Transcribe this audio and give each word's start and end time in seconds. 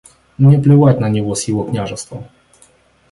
Мне 0.39 0.57
плевать 0.57 0.99
на 0.99 1.07
него 1.09 1.35
с 1.35 1.43
его 1.43 1.63
княжеством. 1.63 2.25